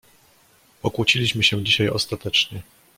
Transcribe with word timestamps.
"Pokłóciliśmy 0.81 1.43
się 1.43 1.63
dzisiaj 1.63 1.89
ostatecznie." 1.89 2.61